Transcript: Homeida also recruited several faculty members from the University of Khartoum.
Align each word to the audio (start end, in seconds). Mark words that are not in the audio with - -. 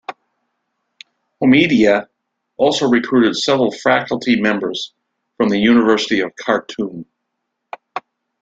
Homeida 1.39 2.07
also 2.57 2.87
recruited 2.87 3.35
several 3.35 3.69
faculty 3.69 4.41
members 4.41 4.95
from 5.37 5.49
the 5.49 5.59
University 5.59 6.21
of 6.21 6.35
Khartoum. 6.37 7.05